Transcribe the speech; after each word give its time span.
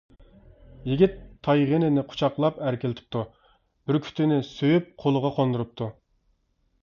يىگىت 0.91 1.17
تايغىنىنى 1.47 2.03
قۇچاقلاپ 2.13 2.57
ئەركىلىتىپتۇ، 2.69 3.21
بۈركۈتىنى 3.91 4.41
سۆيۈپ، 4.47 4.89
قولىغا 5.05 5.31
قوندۇرۇپتۇ. 5.39 5.93